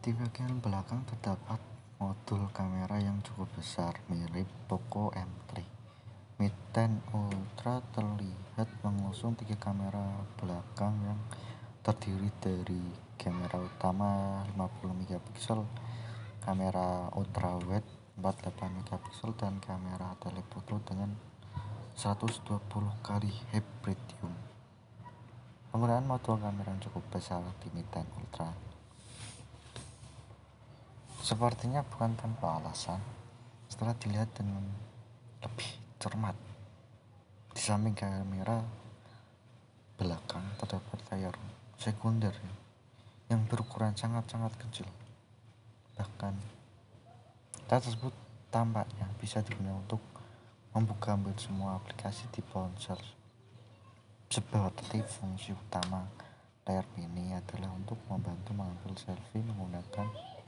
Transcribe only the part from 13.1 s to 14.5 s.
kamera utama